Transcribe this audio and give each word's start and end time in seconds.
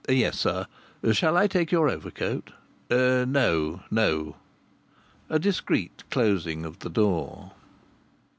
"Yes, 0.09 0.39
sir. 0.39 0.65
Shall 1.11 1.37
I 1.37 1.45
take 1.45 1.71
your 1.71 1.87
overcoat?" 1.87 2.49
"No, 2.89 3.81
no." 3.91 4.35
A 5.29 5.37
discreet 5.37 6.03
closing 6.09 6.65
of 6.65 6.79
the 6.79 6.89
door. 6.89 7.51